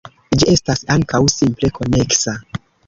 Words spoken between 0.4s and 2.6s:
Ĝi estas ankaŭ simple-koneksa.